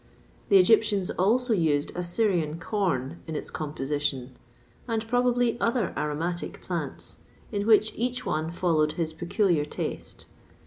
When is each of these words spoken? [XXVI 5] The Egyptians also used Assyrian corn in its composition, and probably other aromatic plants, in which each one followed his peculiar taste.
[XXVI 0.01 0.03
5] 0.03 0.09
The 0.49 0.57
Egyptians 0.57 1.09
also 1.11 1.53
used 1.53 1.95
Assyrian 1.95 2.57
corn 2.59 3.19
in 3.27 3.35
its 3.35 3.51
composition, 3.51 4.35
and 4.87 5.07
probably 5.07 5.59
other 5.61 5.93
aromatic 5.95 6.59
plants, 6.59 7.19
in 7.51 7.67
which 7.67 7.93
each 7.95 8.25
one 8.25 8.49
followed 8.51 8.93
his 8.93 9.13
peculiar 9.13 9.63
taste. 9.63 10.25